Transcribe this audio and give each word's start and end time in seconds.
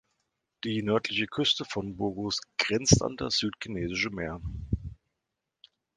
Die 0.63 0.81
nördliche 0.81 1.27
Küste 1.27 1.63
von 1.63 1.95
Burgos 1.95 2.41
grenzt 2.57 3.03
an 3.03 3.17
das 3.17 3.37
Südchinesische 3.37 4.09
Meer. 4.09 4.41